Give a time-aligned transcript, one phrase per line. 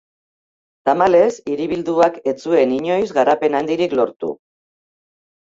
[0.89, 4.33] Tamalez, hiribilduak ez zuen inoiz garapen handirik lortu.